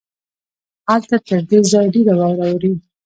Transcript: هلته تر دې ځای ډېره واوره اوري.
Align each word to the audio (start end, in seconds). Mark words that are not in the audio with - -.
هلته 0.89 1.15
تر 1.27 1.39
دې 1.49 1.59
ځای 1.71 1.85
ډېره 1.95 2.13
واوره 2.19 2.45
اوري. 2.51 2.73